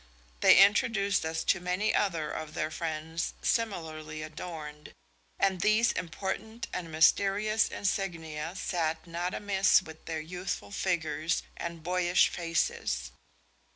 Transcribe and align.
They 0.39 0.57
introduced 0.57 1.23
us 1.27 1.43
to 1.43 1.59
many 1.59 1.93
other 1.93 2.31
of 2.31 2.55
their 2.55 2.71
friends 2.71 3.35
similarly 3.43 4.23
adorned, 4.23 4.93
and 5.37 5.61
these 5.61 5.91
important 5.91 6.65
and 6.73 6.91
mysterious 6.91 7.69
insignia 7.69 8.55
sat 8.55 9.05
not 9.05 9.35
amiss 9.35 9.83
with 9.83 10.05
their 10.05 10.19
youthful 10.19 10.71
figures 10.71 11.43
and 11.55 11.83
boyish 11.83 12.29
faces. 12.29 13.11